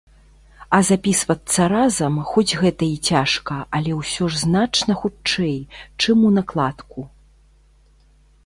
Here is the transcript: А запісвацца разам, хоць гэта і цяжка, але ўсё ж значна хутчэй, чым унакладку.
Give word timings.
А 0.77 0.77
запісвацца 0.87 1.67
разам, 1.73 2.13
хоць 2.31 2.57
гэта 2.63 2.83
і 2.93 2.95
цяжка, 3.11 3.55
але 3.81 3.91
ўсё 4.01 4.23
ж 4.33 4.41
значна 4.47 4.93
хутчэй, 5.05 5.55
чым 6.05 6.17
унакладку. 6.31 6.99